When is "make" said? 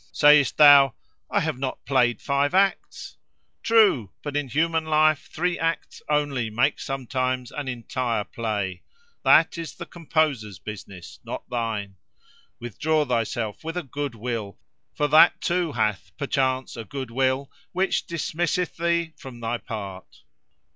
6.49-6.79